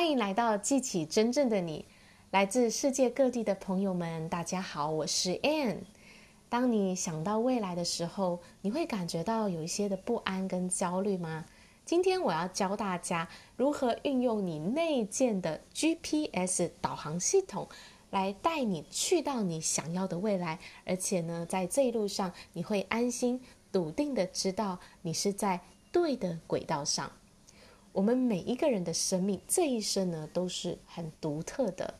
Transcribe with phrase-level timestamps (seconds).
[0.00, 1.84] 欢迎来到记起真正的你，
[2.30, 5.80] 来自世界各地的朋友们，大家好，我是 Ann。
[6.48, 11.44] 当你想到未来的时候，你会感觉到有一些的不安跟焦虑吗？
[11.84, 13.28] 今天我要教大家
[13.58, 17.68] 如何运用你内建的 GPS 导航系统，
[18.08, 23.38] 来带你去到你想要的未来，而且呢，在这一路上你会安心、
[23.70, 25.60] 笃定的知道你是在
[25.92, 27.12] 对的轨道上。
[27.92, 31.94] 我们每一个人的生命这一生呢，都是很独特的。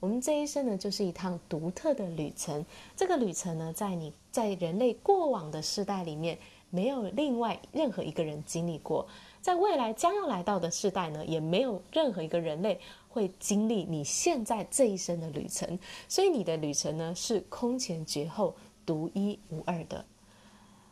[0.00, 2.64] 我们这一生呢，就是一趟独特的旅程。
[2.96, 6.38] 这个旅程呢，在你在人类过往的世代里面，
[6.70, 9.06] 没有另外任何一个人经历过。
[9.40, 15.78] 在未来将要来到的世代呢，也没有任何一个人类会经历你现在这一生的旅程。
[16.08, 20.04] 所以你的旅程呢，是空前绝后、独一无二的。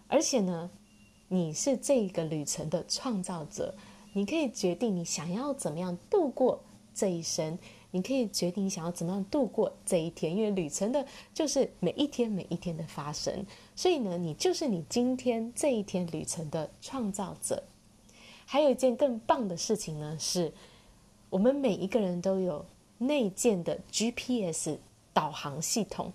[0.06, 0.70] 而且呢，
[1.28, 3.74] 你是这个旅程的创造者。
[4.14, 6.58] 你可以决定你想要怎么样度过
[6.94, 7.58] 这一生，
[7.90, 13.44] 你可以决定你想要怎么样度过这一天，因为旅程的就是每一天每一天的发生，
[13.74, 17.62] 所以呢，你就是你今天这一天旅程的创造者。
[18.46, 20.52] 还有一件更棒的事情呢，是
[21.28, 22.64] 我们每一个人都有
[22.98, 24.78] 内建的 GPS
[25.12, 26.12] 导航系统，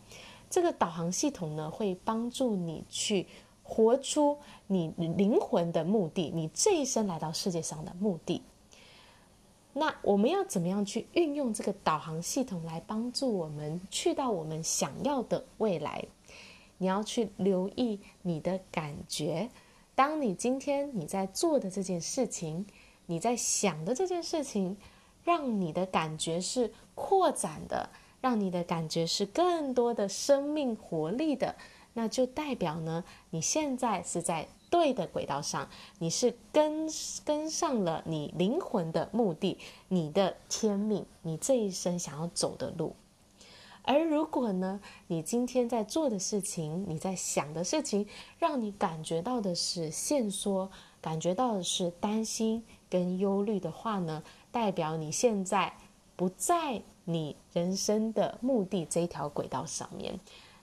[0.50, 3.28] 这个导航系统呢，会帮助你去。
[3.70, 8.42] 活出你灵魂的目的，你这一生来到世界上的目的。
[9.73, 16.03] 那我们要怎么样去运用这个导航系统来帮助我们去到我们想要的未来？
[16.80, 19.50] 你要去留意你的感觉。
[19.94, 22.66] 当你今天你在做的这件事情，
[23.06, 24.76] 你在想的这件事情，
[25.23, 27.89] 让你的感觉是扩展的，
[28.20, 31.56] 让你的感觉是更多的生命活力的。
[31.94, 36.88] 那就代表呢，你现在是在对的轨道上，你是跟
[37.26, 42.95] 跟上了你灵魂的目的，你的天命，你这一生想要走的路。
[43.84, 48.06] 而如果呢，你今天在做的事情，你在想的事情，
[48.38, 50.70] 让你感觉到的是限缩，
[51.02, 54.21] 感觉到的是担心跟忧虑的话呢，
[54.52, 55.73] 代表你现在
[56.16, 60.20] 不在你人生的目的这一条轨道上面。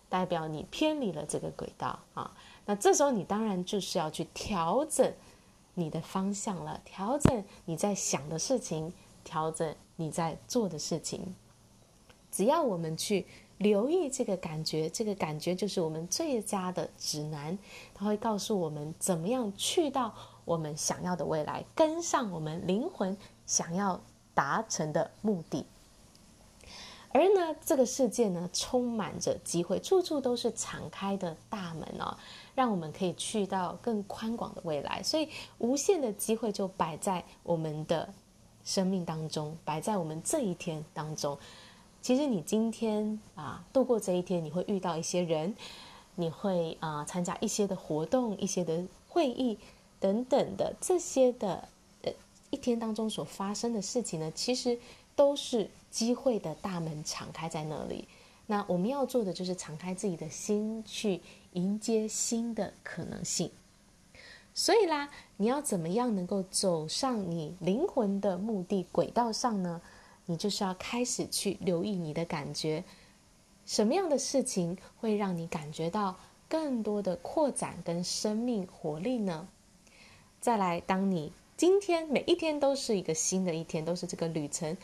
[0.09, 2.35] 代表你偏离了这个轨道啊，
[2.65, 5.13] 那这时候你当然就是要去调整
[5.75, 8.93] 你的方向了，调整你在想的事情，
[9.25, 11.35] 调整你在做的事情。
[12.31, 13.27] 只要我们去
[13.59, 17.59] 留意这个感觉，这个感觉就是我们最佳的指南，
[17.95, 24.01] 它会告诉我们怎么样去到我们想要的未来，跟上我们灵魂想要
[24.35, 25.67] 达成的目的。
[27.17, 32.15] 而呢，这个世界呢，充满着机会，处处都是敞开的大门哦，
[32.55, 35.03] 让我们可以去到更宽广的未来。
[35.03, 35.27] 所以，
[35.57, 38.13] 无限的机会就摆在我们的
[38.65, 41.39] 生命当中，摆在我们这一天当中。
[42.03, 45.57] 其实，你今天啊，度过这一天，你会遇到一些人，
[46.17, 49.59] 你会啊参加一些的活动、一些的会议
[49.99, 51.67] 等等的这些的
[52.03, 52.13] 呃
[52.51, 54.79] 一天当中所发生的事情呢，其实
[55.17, 55.69] 都是。
[55.89, 58.07] 机会的大门敞开在那里，
[58.49, 61.23] 那我们要做的就是敞开自己的心，去
[61.55, 63.51] 迎接新的可能性。
[64.53, 69.81] 所以啦，你要怎么样能够走上你灵魂的目的轨道上呢？
[70.27, 72.85] 你就是要开始去留意你的感觉，
[73.65, 76.17] 什么样的事情会让你感觉到
[76.47, 79.49] 更多的扩展跟生命活力呢？
[80.43, 84.77] 再来，当你今天每一天都是一个新的一天，都是这个旅程。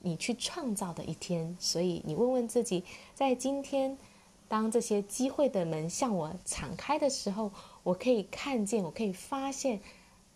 [0.00, 2.84] 你去创造的一天，所以你问问自己，
[3.14, 3.96] 在今天，
[4.48, 7.52] 当这些机会的门向我敞开的时候，
[7.82, 9.80] 我可以看见，我可以发现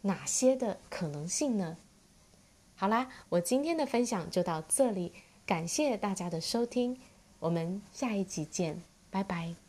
[0.03, 1.77] 哪些的可能性呢？
[2.77, 5.13] 好啦，我今天的分享就到这里，
[5.47, 6.99] 感谢大家的收听，
[7.39, 9.64] 我们下一集见，拜拜。